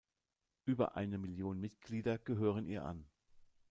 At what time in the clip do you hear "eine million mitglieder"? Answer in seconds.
0.97-2.17